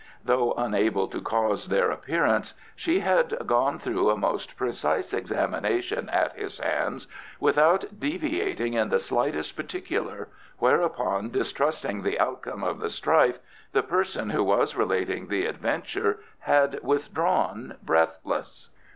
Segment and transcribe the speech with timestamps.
[0.25, 6.35] Though unable to cause their appearance, she had gone through a most precise examination at
[6.35, 7.05] his hands
[7.39, 10.27] without deviating in the slightest particular,
[10.57, 13.37] whereupon distrusting the outcome of the strife,
[13.73, 18.71] the person who was relating the adventure had withdrawn breathless.